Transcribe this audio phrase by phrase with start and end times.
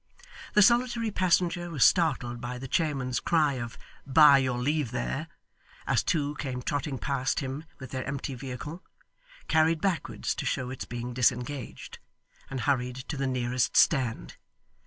[0.55, 3.77] The solitary passenger was startled by the chairmen's cry of
[4.07, 5.27] 'By your leave there!'
[5.85, 8.83] as two came trotting past him with their empty vehicle
[9.47, 11.99] carried backwards to show its being disengaged
[12.49, 14.37] and hurried to the nearest stand.